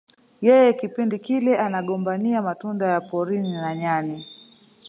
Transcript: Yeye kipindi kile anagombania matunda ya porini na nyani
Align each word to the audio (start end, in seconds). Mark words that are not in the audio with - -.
Yeye 0.47 0.69
kipindi 0.79 1.15
kile 1.25 1.53
anagombania 1.57 2.41
matunda 2.41 2.85
ya 2.85 3.01
porini 3.01 3.51
na 3.53 3.75
nyani 3.75 4.25